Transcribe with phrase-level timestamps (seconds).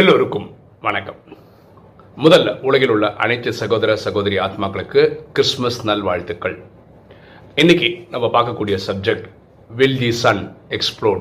[0.00, 1.16] எல்லோருக்கும் வணக்கம்.
[2.16, 6.62] முதல்ல உலகில் உள்ள அனைத்து சகோதர சகோதரி ஆத்மாக்களுக்கு கிறிஸ்மஸ் நல்வாழ்த்துக்கள்.
[7.54, 9.24] இன்னைக்கு நம்ம பார்க்கக்கூடிய subject
[9.68, 11.20] will the sun explode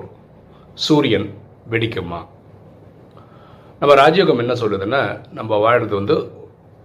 [0.74, 1.34] சூரியன்
[1.70, 2.28] வெடிக்குமா?
[3.80, 6.32] நம்ம ராஜயோகம் என்ன சொல்லுதுன்னா நம்ம வாழ்றது வந்து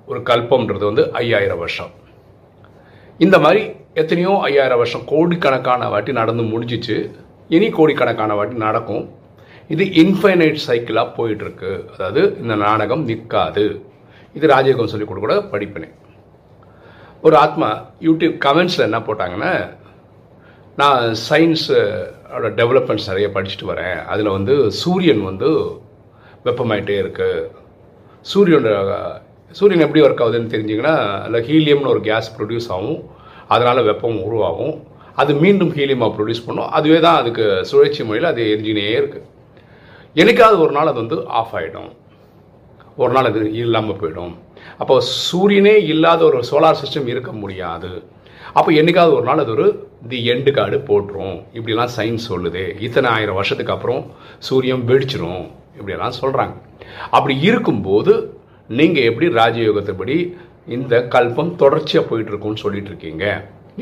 [0.06, 1.90] ஒரு கல்பம்ன்றது வந்து ஐயாயிரம் வருஷம்.
[3.18, 7.10] இந்த மாதிரி எத்தனையோ ஐயாயிரம் வருஷம் கோடிக்கணக்கான வாட்டி நடந்து முடிஞ்சிச்சு.
[7.48, 9.22] இனி கோடிக்கணக்கான வாட்டி நடக்கும்.
[9.72, 11.72] இது இன்ஃபைனைட் சைக்கிளாக போயிட்டுருக்கு.
[11.94, 13.64] அதாவது இந்த நாடகம் நிற்காது.
[14.36, 15.94] இது ராஜயோகம் சொல்லி கொடுக்கூட படிப்பினேன்
[17.26, 17.68] ஒரு ஆத்மா
[18.06, 19.52] யூடியூப் கமெண்ட்ஸில் என்ன போட்டாங்கன்னா
[20.80, 23.98] நான் சயின்ஸோட டெவலப்மெண்ட்ஸ் நிறைய படிச்சுட்டு வரேன்.
[24.12, 25.50] அதில் வந்து சூரியன் வந்து
[26.48, 27.46] வெப்பமாயிட்டே இருக்குது
[28.32, 28.94] சூரியனோட
[29.58, 33.00] சூரியன் எப்படி ஒர்க் ஆகுதுன்னு தெரிஞ்சிங்கன்னா அதில் ஹீலியம்னு ஒரு கேஸ் ப்ரொடியூஸ் ஆகும்.
[33.54, 34.74] அதனால் வெப்பம் உருவாகும்.
[35.22, 36.70] அது மீண்டும் ஹீலியமாக ப்ரொடியூஸ் பண்ணும்.
[36.78, 39.26] அதுவே தான் அதுக்கு சுழற்சி முறையில் அது எரிஞ்சினே இருக்குது
[40.20, 41.90] என்னைக்காவது ஒரு நாள் அது வந்து ஆஃப் ஆகிடும்
[43.02, 44.34] ஒரு நாள் அது இல்லாமல் போயிடும்.
[44.82, 44.94] அப்போ
[45.28, 47.90] சூரியனே இல்லாத ஒரு சோலார் சிஸ்டம் இருக்க முடியாது.
[48.58, 49.66] அப்போ என்னைக்காவது ஒரு நாள் அது ஒரு
[50.10, 51.36] தி எண்டு கார்டு போட்டுரும்.
[51.56, 52.62] இப்படிலாம் சயின்ஸ் சொல்லுது.
[52.86, 54.02] இத்தனை ஆயிரம் வருஷத்துக்கு அப்புறம்
[54.48, 55.44] சூரியன் வெடிச்சிரும்.
[55.78, 56.54] இப்படிலாம் சொல்கிறாங்க
[57.16, 58.14] அப்படி இருக்கும்போது
[58.78, 60.16] நீங்கள் எப்படி ராஜயோகத்தைப்படி
[60.76, 63.24] இந்த கல்பம் தொடர்ச்சியாக போயிட்டுருக்கும்னு சொல்லிட்டு இருக்கீங்க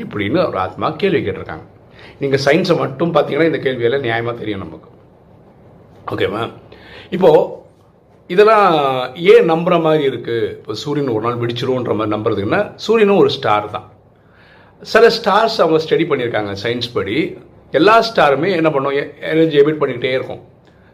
[0.03, 1.65] இப்படின்னு ஒரு ஆத்மா கேள்வி கேட்டிருக்காங்க.
[2.21, 4.89] நீங்கள் சயின்ஸை மட்டும் பார்த்தீங்கன்னா இந்த கேள்வியெல்லாம் நியாயமாக தெரியும் நமக்கு.
[6.11, 6.43] ஓகேவா
[7.15, 7.41] இப்போது
[8.33, 8.67] இதெல்லாம்
[9.31, 13.87] ஏன் நம்புகிற மாதிரி இருக்குது இப்போ சூரியன் ஒரு நாள் வெடிச்சிரும்ன்ற மாதிரி நம்புறதுக்குன்னா சூரியனும் ஒரு ஸ்டார் தான்.
[14.81, 17.17] சில ஸ்டார்ஸ் அவங்க ஸ்டடி பண்ணியிருக்காங்க சயின்ஸ் படி.
[17.79, 18.97] எல்லா ஸ்டாருமே என்ன பண்ணும்?
[19.33, 20.41] எனர்ஜி எமிட் பண்ணிக்கிட்டே இருக்கும்.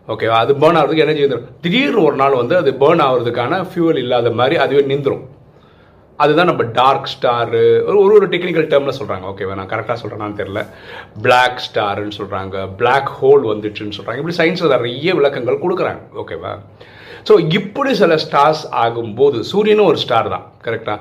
[0.08, 4.32] ஓகேவா அது பேர்ன் ஆகிறதுக்கு எனர்ஜி வந்துடும் திடீர்னு ஒரு நாள் வந்து அது பேர்ன் ஆகிறதுக்கான ஃபியூவல் இல்லாத
[4.40, 5.26] மாதிரி அதுவே நின்றுடும்
[6.20, 10.62] அதுதான் நம்ம டார்க் ஸ்டாரு ஒரு ஒரு ஒரு டெக்னிக்கல் டேர்மில் சொல்கிறாங்க ஓகேவா நான் கரெக்டாக சொல்கிறேன்னு தெரில
[11.22, 16.02] பிளாக் ஸ்டாருன்னு சொல்கிறாங்க பிளாக் ஹோல் வந்துச்சுன்னு சொல்கிறாங்க இப்படி சயின்ஸில் நிறைய விளக்கங்கள் கொடுக்குறாங்க.
[16.24, 16.54] ஓகேவா
[17.28, 20.46] ஸோ இப்படி சில ஸ்டார்ஸ் ஆகும்போது சூரியனும் ஒரு ஸ்டார் தான்.
[20.66, 21.00] கரெக்டாக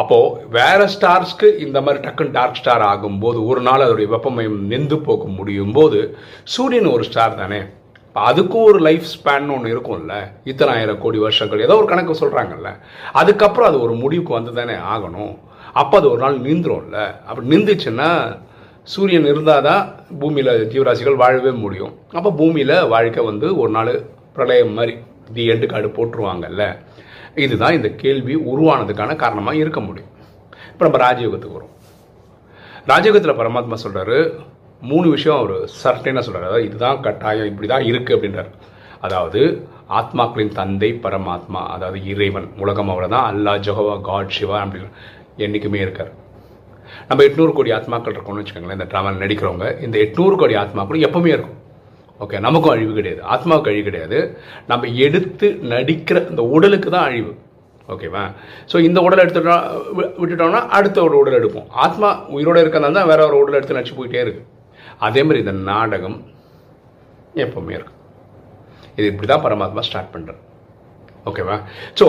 [0.00, 5.24] அப்போது வேறு ஸ்டார்ஸ்க்கு இந்த மாதிரி டக்குன்னு டார்க் ஸ்டார் ஆகும்போது ஒரு நாள் அதோடைய வெப்பமயம் நின்று போக
[5.38, 6.00] முடியும் போது
[6.54, 7.60] சூரியன் ஒரு ஸ்டார் தானே?
[8.28, 10.14] அதுக்கும் ஒரு லைஃப் ஸ்பேன் ஒன்று இருக்கும்ல.
[10.50, 11.64] இத்தனை ஆயிரம் கோடி வருஷங்கள்.
[11.66, 12.70] ஏதோ ஒரு கணக்கு சொல்கிறாங்கல்ல
[13.20, 15.34] அதுக்கப்புறம் அது ஒரு முடிவுக்கு வந்து தானே ஆகணும்.
[15.82, 16.98] அப்போ அது ஒரு நாள் நீந்துரும்ல.
[17.28, 18.08] அப்படி நின்றுச்சுன்னா
[18.92, 19.82] சூரியன் இருந்தால் தான்
[20.20, 21.92] பூமியில் ஜீவராசிகள் வாழவே முடியும்.
[22.18, 23.92] அப்போ பூமியில் வாழ்க்கை வந்து ஒரு நாள்
[24.36, 24.94] பிரளயம் மாதிரி
[25.34, 26.64] தி எண்டு கார்டு போட்டுருவாங்கல்ல.
[27.44, 30.12] இதுதான் இந்த கேள்வி உருவானதுக்கான காரணமாக இருக்க முடியும்.
[30.72, 31.74] இப்போ நம்ம ராஜயோகத்துக்கு வரும்.
[32.90, 34.18] ராஜயோகத்தில் பரமாத்மா சொல்கிறாரு
[34.88, 38.50] மூணு விஷயம் அவர் சர்டைனாக சொல்கிறார் அதாவது இதுதான் கட்டாயம் இப்படி தான் இருக்குது அப்படின்றார்.
[39.06, 39.40] அதாவது
[39.98, 44.90] ஆத்மாக்களின் தந்தை பரமாத்மா அதாவது இறைவன் உலகம் அவரை தான் அல்லா ஜஹவா காட் சிவா அப்படின்னு
[45.46, 46.12] என்றைக்குமே இருக்கார்.
[47.08, 49.66] நம்ம எட்நூறு கோடி ஆத்மாக்கள் இருக்கோம்னு வச்சுக்கோங்களேன் இந்த ட்ராமாவில் நடிக்கிறவங்க.
[49.86, 51.58] இந்த எட்நூறு கோடி ஆத்மாக்களும் எப்பவுமே இருக்கும்.
[52.24, 53.20] ஓகே நமக்கும் அழிவு கிடையாது.
[53.34, 54.18] ஆத்மாவுக்கு அழிவு கிடையாது.
[54.70, 57.32] நம்ம எடுத்து நடிக்கிற இந்த உடலுக்கு தான் அழிவு.
[57.92, 58.24] ஓகேவா
[58.70, 59.64] ஸோ இந்த உடலை எடுத்துட்டோம்
[60.20, 61.68] விட்டுட்டோம்னா அடுத்த ஒரு உடல் எடுப்போம்.
[61.84, 64.46] ஆத்மா உயிரோடு இருக்கிறதா தான் வேற ஒரு உடல் எடுத்து நடிச்சு போயிட்டே இருக்குது
[65.06, 66.18] அதே மாதிரி இந்த நாடகம்
[67.44, 67.98] எப்பவுமே இருக்கும்.
[68.98, 70.40] இது இப்படி தான் பரமாத்மா ஸ்டார்ட் பண்ணுறது
[71.28, 71.56] ஓகேவா
[71.98, 72.06] ஸோ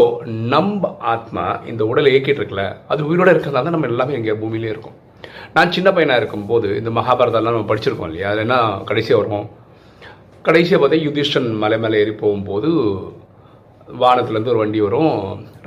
[0.54, 4.98] நம்ம ஆத்மா இந்த உடலை இயக்கிட்டு இருக்கல அது உயிரோடு இருக்கிறதால தான் நம்ம எல்லாமே எங்கே பூமியிலே இருக்கும்.
[5.56, 8.30] நான் சின்ன பையனாக இருக்கும்போது இந்த மகாபாரதம்லாம் நம்ம படிச்சிருக்கோம் இல்லையா?
[8.34, 8.58] அது என்ன
[8.90, 9.48] கடைசியாக வரும்?
[10.48, 12.70] கடைசியாக பார்த்தா யுதிஷ்டன் மலை மேலே ஏறி போகும்போது
[14.02, 15.14] வானத்துலேருந்து ஒரு வண்டி வரும்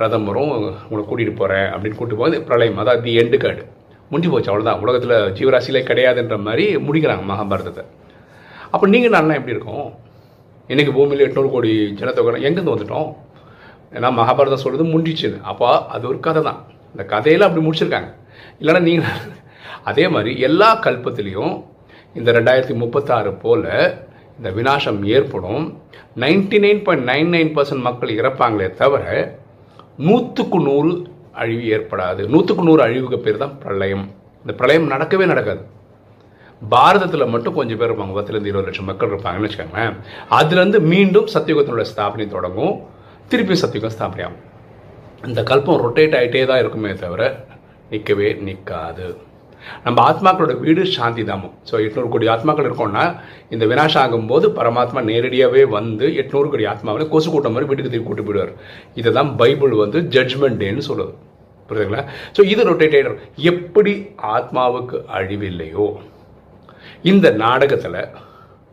[0.01, 0.53] ரதம் வரும்
[0.87, 2.81] உங்களை கூட்டிகிட்டு போகிறேன் அப்படின்னு கூட்டிட்டு போகுது பிரளயம்.
[2.83, 3.63] அதாவது தி எண்டு கார்டு
[4.09, 7.83] முடிஞ்சு போச்சு அவ்வளோதான் உலகத்தில் ஜீவராசியிலே கிடையாதுன்ற மாதிரி முடிக்கிறாங்க மகாபாரதத்தை.
[8.73, 9.87] அப்போ நீங்கள் நான் எப்படி இருக்கும்?
[10.71, 13.09] இன்றைக்கி பூமியில் எட்நூறு கோடி ஜனத்தொகை எங்கேருந்து வந்துட்டோம்?
[13.95, 16.59] ஏன்னா மகாபாரதம் சொல்கிறது முடிஞ்சிச்சுன்னு அப்போ அது ஒரு கதை தான்.
[16.93, 18.09] இந்த கதையில் அப்படி முடிச்சிருக்காங்க.
[18.61, 19.33] இல்லைன்னா நீங்கள்
[19.89, 21.55] அதே மாதிரி எல்லா கல்பத்துலேயும்
[22.19, 23.65] இந்த ரெண்டாயிரத்தி முப்பத்தாறு போல்
[24.37, 25.63] இந்த வினாசம் ஏற்படும்.
[26.23, 29.03] Ninety nine point nine nine percent மக்கள் இறப்பாங்களே தவிர
[30.07, 30.91] நூற்றுக்கு நூறு
[31.41, 32.21] அழிவு ஏற்படாது.
[32.33, 34.05] நூற்றுக்கு நூறு அழிவுக்கு பேர் தான் பிரளயம்.
[34.41, 35.63] இந்த பிரளயம் நடக்கவே நடக்காது.
[36.73, 38.13] பாரதத்தில் மட்டும் கொஞ்சம் பேர் இருப்பாங்க.
[38.17, 39.95] பத்துலேருந்து இருபது லட்சம் மக்கள் இருப்பாங்கன்னு வச்சுக்கோங்களேன்.
[40.39, 42.75] அதுலேருந்து மீண்டும் சத்தியுகத்தினுடைய ஸ்தாபனை தொடங்கும்.
[43.27, 44.43] திருப்பி சத்தியுகம் ஸ்தாபனை ஆகும்.
[45.29, 47.23] இந்த கல்பம் ரொட்டேட் ஆகிட்டே தான் இருக்குமே தவிர
[47.89, 49.07] நிற்கவே நிற்காது
[49.85, 51.53] நம்ம ஆத்மாக்களோட வீடு சாந்தி தாமம்.
[51.69, 53.05] ஸோ எட்நூறு கோடி ஆத்மாக்கள் இருக்கோம்னா
[53.55, 58.25] இந்த வினாசம் ஆகும்போது பரமாத்மா நேரடியாகவே வந்து எட்நூறு கோடி ஆத்மாவில் கொசு கூட்டம் மாதிரி வீட்டுக்கு திருப்பி கூட்டு
[58.27, 58.53] போயிடுவார்.
[59.01, 61.13] இதை தான் பைபிள் வந்து ஜட்ஜ்மெண்ட் டேன்னு சொல்லுது.
[61.69, 62.03] புரியுதுங்களா?
[62.37, 63.21] ஸோ இது ரொட்டேட் ஆகிடும்
[63.51, 63.93] எப்படி
[64.35, 65.87] ஆத்மாவுக்கு அழிவில்லையோ
[67.11, 68.01] இந்த நாடகத்தில்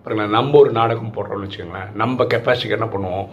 [0.04, 1.90] பாருங்களா நம்ம ஒரு நாடகம் போடுறோம்னு வச்சுக்கோங்களேன்.
[2.00, 3.28] நம்ம கெப்பாசிட்டிக்கு என்ன பண்ணுவோம்?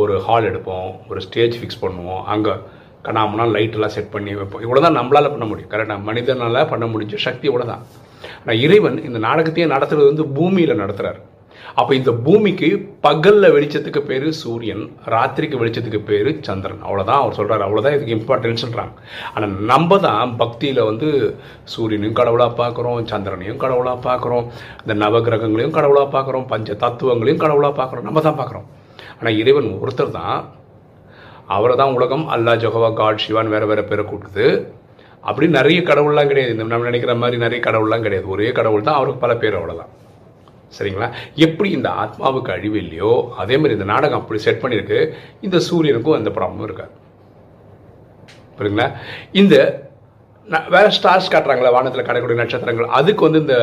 [0.00, 2.22] ஒரு ஹால் எடுப்போம் ஒரு ஸ்டேஜ் ஃபிக்ஸ் பண்ணுவோம்.
[2.32, 2.54] அங்கே
[3.06, 4.62] கண்ணாமனா லைட்டெல்லாம் செட் பண்ணி வைப்போம்.
[4.66, 5.72] இவ்வளோ தான் நம்மளால் பண்ண முடியும்.
[5.74, 7.84] கரெக்டாக மனிதனால் பண்ண முடிஞ்ச சக்தி இவ்வளோ தான்
[8.40, 11.20] ஆனால் இறைவன் இந்த நாடகத்தையே நடத்துறது வந்து பூமியில் நடத்துகிறார்
[11.80, 12.68] அப்போ இந்த பூமிக்கு
[13.06, 14.82] பகலில் வெளிச்சத்துக்கு பேர் சூரியன்
[15.12, 16.80] ராத்திரிக்கு வெளிச்சத்துக்கு பேர் சந்திரன்.
[16.86, 18.94] அவ்வளோதான் அவர் சொல்கிறார் அவ்வளோதான் இதுக்கு இம்பார்ட்டன்ஸ் சொல்கிறாங்க
[19.34, 21.08] ஆனால் நம்ம தான் பக்தியில் வந்து
[21.74, 24.46] சூரியனையும் கடவுளாக பார்க்குறோம் சந்திரனையும் கடவுளாக பார்க்குறோம்
[24.84, 28.06] இந்த நவகிரகங்களையும் கடவுளாக பார்க்குறோம் பஞ்ச தத்துவங்களையும் கடவுளாக பார்க்குறோம்.
[28.08, 28.66] நம்ம தான் பார்க்குறோம்.
[29.20, 30.38] ஆனால் இறைவன் ஒருத்தர் தான்
[31.50, 34.66] அவரை தான் உலகம் அல்லா ஜொஹவா காட் சிவான் வேறு வேறு பேரை கூட்டுது.
[35.20, 36.52] அப்படி நிறைய கடவுள்லாம் கிடையாது.
[36.52, 38.28] இந்த நம்ம நினைக்கிற மாதிரி நிறைய கடவுள்லாம் கிடையாது.
[38.28, 39.88] ஒரே கடவுள் தான் அவருக்கு பல பேர் அவ்வளோதான்
[40.78, 41.10] சரிங்களா?
[41.34, 45.12] எப்படி இந்த ஆத்மாவுக்கு அழிவு இல்லையோ அதே மாதிரி இந்த நாடகம் அப்படி செட் பண்ணியிருக்கு.
[45.40, 46.90] இந்த சூரியனுக்கும் எந்த ப்ராப்ளமும் இருக்காது.
[48.58, 48.92] புரியுங்களா
[49.32, 49.56] இந்த
[50.68, 52.86] வேற ஸ்டார்ஸ் காட்டுறாங்களா வானத்தில் கிடைக்கக்கூடிய நட்சத்திரங்கள்.
[52.86, 53.56] அதுக்கு வந்து இந்த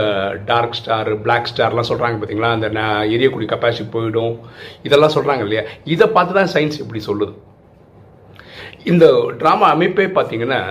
[0.45, 4.39] டார்க் ஸ்டார் பிளாக் ஸ்டார்லாம் சொல்கிறாங்க பார்த்தீங்களா அந்த ந- எரியக்கூடிய கெப்பாசிட்டி போயிடும்.
[4.83, 5.61] இதெல்லாம் சொல்கிறாங்க இல்லையா?
[5.83, 7.33] இதை பார்த்து தான் சயின்ஸ் இப்படி சொல்லுது.
[8.91, 9.05] இந்த
[9.41, 10.61] ட்ராமா அமைப்பே பார்த்தீங்கன்னா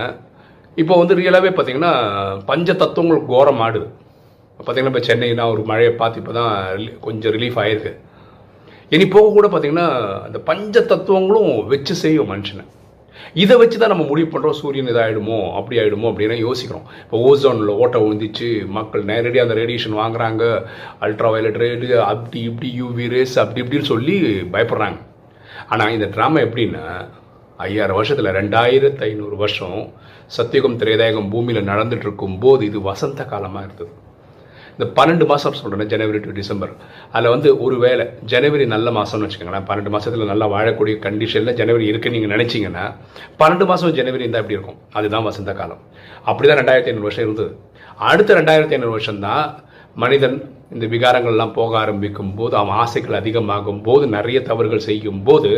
[0.76, 1.92] இப்போ வந்து ரியலாகவே பார்த்தீங்கன்னா
[2.50, 3.86] பஞ்ச தத்துவங்கள் கோரம் ஆடுது.
[4.60, 6.52] பார்த்தீங்கன்னா இப்போ சென்னைனா ஒரு மழையை பார்த்து இப்போ தான்
[7.06, 7.92] கொஞ்சம் ரிலீஃப் ஆயிருக்கு.
[8.94, 9.88] இனி போக கூட பார்த்தீங்கன்னா
[10.26, 12.64] அந்த பஞ்ச தத்துவங்களும் வச்சு செய்யும் மனுஷனை.
[13.42, 16.86] இதை வச்சு தான் நம்ம முடிவு பண்ணுறோம் சூரியன் இதாகிடுமோ அப்படி ஆகிடுமோ அப்படின்னு யோசிக்கிறோம்.
[17.04, 20.44] இப்போ ஓசோனில் ஓட்டை விழுந்துச்சு மக்கள் நேரடியாக அந்த ரேடியேஷன் வாங்குறாங்க.
[21.06, 24.16] அல்ட்ரா வயலட் ரேடு அப்படி இப்படி யூவி ரேஸ் அப்படி இப்படின்னு சொல்லி
[24.54, 24.98] பயப்படுறாங்க.
[25.72, 26.84] ஆனால் இந்த ட்ராமா எப்படின்னா
[27.64, 29.78] ஐயாயிரம் வருஷத்தில் ரெண்டாயிரத்து ஐநூறு வருஷம்
[30.36, 33.92] சத்தியுகம் திரேதாயகம் பூமியில் நடந்துட்டு இருக்கும் போது இது வசந்த காலமாக இருந்தது.
[34.78, 36.72] இந்த பன்னெண்டு மாதம் சொல்கிறேன் ஜனவரி டு டிசம்பர்.
[37.12, 42.18] அதில் வந்து ஒரு வேளை ஜனவரி நல்ல மாதம்னு வச்சுக்கோங்களேன் பன்னெண்டு மாதத்தில் நல்லா வாழக்கூடிய கண்டிஷனில் ஜனவரி இருக்குன்னு
[42.18, 42.84] நீங்கள் நினச்சிங்கன்னா
[43.40, 44.78] பன்னெண்டு மாதம் ஜனவரி இருந்தால் எப்படி இருக்கும்?
[44.98, 45.80] அதுதான் வசந்த காலம்.
[46.30, 47.52] அப்படி தான் ரெண்டாயிரத்தி ஐநூறு வருஷம் இருந்தது.
[48.10, 49.46] அடுத்த ரெண்டாயிரத்தி ஐநூறு வருஷம் தான்
[49.96, 55.48] மனிதன் இந்த விகாரங்கள்லாம் போக ஆரம்பிக்கும் போது அவன் ஆசைகள் அதிகமாகும் போது நிறைய தவறுகள் செய்யும் போது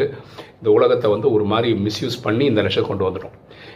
[0.56, 3.30] இந்த உலகத்தை வந்து ஒரு மாதிரி மிஸ்யூஸ் பண்ணி இந்த லட்சம் கொண்டு வந்துடும்.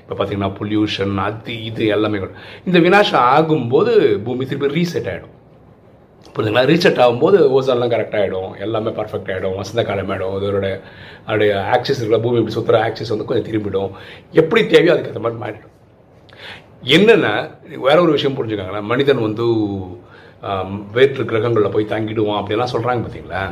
[0.08, 2.34] இப்போ பார்த்தீங்கன்னா பொல்யூஷன் அது இது எல்லாமே கொண்டு-
[2.66, 5.30] இந்த வினாசம் ஆகும்போது பூமி திருப்பி ரீசெட் ஆகிடும்
[6.36, 6.66] புரிஞ்சுங்களா?
[6.66, 10.80] ரீசெட் ஆகும்போது ஓசன்லாம் கரெக்ட் ஆகிடும் எல்லாமே பர்ஃபெக்ட் ஆகிடும் வசந்த காலம் ஆகிடும் அதோட
[11.26, 13.90] அதோடைய ஆக்சிஸ் இருக்கிற பூமி இப்படி சுற்றுற ஆக்சிஸ் வந்து கொஞ்சம் திரும்பிடும்.
[14.30, 15.70] எப்படி தேவையோ அதுக்கேற்ற மாதிரி மாறிடும்.
[16.84, 18.82] என்னென்னா வேற ஒரு விஷயம் புரிஞ்சுக்காங்களேன்.
[18.82, 19.44] மனிதன் வந்து
[20.94, 23.42] வேற்று கிரகங்களில் போய் தங்கிடுவோம் அப்படிலாம் சொல்கிறாங்க பார்த்தீங்களா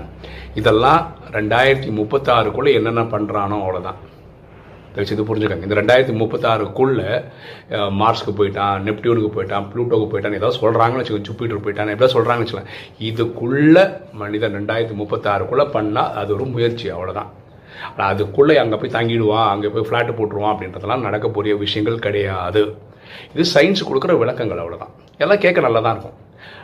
[0.61, 1.03] இதெல்லாம்
[1.39, 3.99] ரெண்டாயிரத்தி முப்பத்தாறுக்குள்ளே என்னென்ன பண்ணுறானோ அவ்வளோதான்
[4.95, 5.67] தயவுசெய்து இது புரிஞ்சுக்காங்க.
[5.67, 7.11] இந்த ரெண்டாயிரத்தி முப்பத்தாறுக்குள்ளே
[7.99, 12.73] மார்ஸ்க்கு போயிட்டான் நெப்டியூனுக்கு போயிட்டான் ப்ளூட்டோக்கு போயிட்டான் ஏதாவது சொல்கிறாங்கன்னு வச்சுக்கோ ஜூப்பிட்டர் போயிட்டான் எப்படியா சொல்கிறாங்கன்னு வச்சுக்கலாம்
[13.09, 13.85] இதுக்குள்ளே
[14.23, 17.31] மனிதன் ரெண்டாயிரத்தி முப்பத்தாறுக்குள்ளே பண்ணால் அது ஒரு முயற்சி அவ்வளோதான்
[17.91, 22.63] ஆனால் அதுக்குள்ளே அங்கே போய் தங்கிடுவான் அங்கே போய் ஃப்ளாட்டு போட்டுருவான் அப்படின்றதெல்லாம் நடக்கக்கூடிய விஷயங்கள் கிடையாது.
[23.35, 24.93] இது சயின்ஸ் கொடுக்குற விளக்கங்கள் அவ்வளோதான்
[25.25, 26.19] எல்லாம் கேட்க நல்லா தான் இருக்கும்.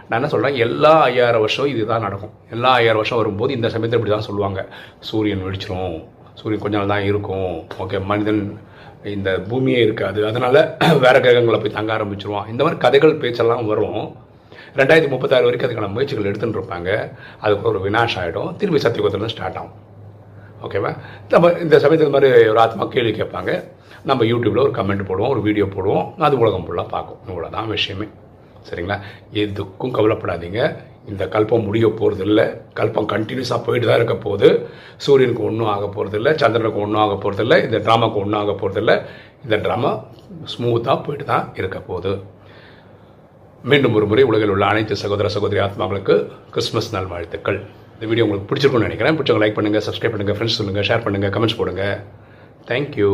[0.08, 2.32] நான் என்ன சொல்கிறேன் எல்லா ஐயாயிரம் வருஷம் இதுதான் நடக்கும்.
[2.50, 4.68] எல்லா ஐயாயிரம் வருஷம் வரும்போது இந்த சமயத்தில் இப்படி தான் சொல்லுவாங்க.
[4.98, 5.96] சூரியன் வெடிச்சிரும்
[6.34, 7.66] சூரியன் கொஞ்ச நாள் தான் இருக்கும்.
[7.78, 8.58] ஓகே மனிதன்
[9.04, 10.26] இந்த பூமியே இருக்காது.
[10.26, 12.48] அதனால வேற கிரகங்களை போய் தங்க ஆரம்பிச்சிருவான்.
[12.48, 14.14] இந்த மாதிரி கதைகள் பேச்செல்லாம் வரும்.
[14.76, 16.90] ரெண்டாயிரத்தி முப்பத்தாறு வரைக்கும் அதுக்கான முயற்சிகள் எடுத்துகிட்டு இருப்பாங்க.
[17.40, 19.74] அதுக்கு ஒரு வினாஷ் ஆகிடும் திரும்பி சத்தியகுத்திரம் ஸ்டார்ட் ஆகும்.
[20.62, 20.96] ஓகேவா
[21.30, 23.64] நம்ம இந்த சமயத்தில் இந்த மாதிரி ஒரு ஆத்மா கேள்வி கேட்பாங்க.
[24.04, 26.14] நம்ம யூடியூப்பில் ஒரு கமெண்ட் போடுவோம் ஒரு வீடியோ போடுவோம்.
[26.18, 27.18] அது உலகம் ஃபுல்லாக பார்க்கும்.
[27.28, 28.08] இவ்வளோதான் விஷயமே.
[28.68, 28.98] சரிங்களா?
[29.42, 30.60] எதுக்கும் கவலைப்படாதீங்க.
[31.10, 32.44] இந்த கல்பம் முடிய போகிறது இல்லை
[32.78, 34.48] கல்பம் கண்டினியூஸாக போயிட்டு தான் இருக்க போகுது.
[35.04, 38.82] சூரியனுக்கு ஒன்றும் ஆக போகிறது இல்லை சந்திரனுக்கு ஒன்றும் ஆக போகிறது இல்லை இந்த ட்ராமாவுக்கு ஒன்றும் ஆக போகிறது
[38.84, 38.96] இல்லை
[39.44, 39.92] இந்த ட்ராமா
[40.54, 42.12] ஸ்மூத்தாக போயிட்டு தான் இருக்க போகுது.
[43.70, 46.16] மீண்டும் ஒரு முறை உலகில் உள்ள அனைத்து சகோதர சகோதரி ஆத்மாக்களுக்கு
[46.56, 47.58] கிறிஸ்மஸ் நாள் வாழ்த்துக்கள்
[47.94, 49.16] இந்த வீடியோ உங்களுக்கு பிடிச்சிருக்கும்னு நினைக்கிறேன்.
[49.18, 51.84] பிடிச்சவங்க லைக் பண்ணுங்கள் சப்ஸ்கிரைப் பண்ணுங்கள் ஃப்ரெண்ட்ஸ் சொல்லுங்கள் ஷேர் பண்ணுங்கள் கமெண்ட்ஸ் போடுங்க.
[52.70, 53.10] தேங்க்யூ